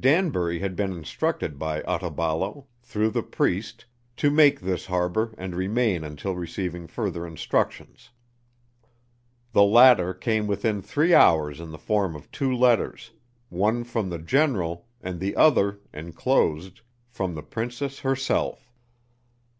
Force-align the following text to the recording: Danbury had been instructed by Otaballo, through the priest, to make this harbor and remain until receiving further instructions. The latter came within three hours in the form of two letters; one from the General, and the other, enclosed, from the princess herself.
Danbury 0.00 0.58
had 0.58 0.74
been 0.74 0.90
instructed 0.92 1.56
by 1.56 1.82
Otaballo, 1.82 2.66
through 2.82 3.10
the 3.10 3.22
priest, 3.22 3.84
to 4.16 4.28
make 4.28 4.58
this 4.60 4.86
harbor 4.86 5.32
and 5.38 5.54
remain 5.54 6.02
until 6.02 6.34
receiving 6.34 6.88
further 6.88 7.24
instructions. 7.24 8.10
The 9.52 9.62
latter 9.62 10.12
came 10.14 10.48
within 10.48 10.82
three 10.82 11.14
hours 11.14 11.60
in 11.60 11.70
the 11.70 11.78
form 11.78 12.16
of 12.16 12.28
two 12.32 12.52
letters; 12.52 13.12
one 13.50 13.84
from 13.84 14.08
the 14.10 14.18
General, 14.18 14.84
and 15.00 15.20
the 15.20 15.36
other, 15.36 15.78
enclosed, 15.94 16.80
from 17.08 17.36
the 17.36 17.42
princess 17.44 18.00
herself. 18.00 18.72